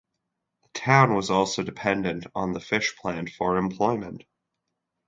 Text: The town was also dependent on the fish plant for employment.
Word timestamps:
The 0.63 0.69
town 0.69 1.13
was 1.13 1.29
also 1.29 1.61
dependent 1.61 2.25
on 2.33 2.53
the 2.53 2.59
fish 2.59 2.95
plant 2.97 3.29
for 3.29 3.57
employment. 3.57 4.23